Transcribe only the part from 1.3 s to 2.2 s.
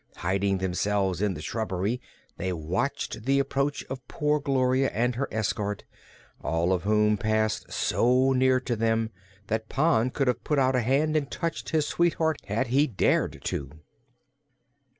the shrubbery,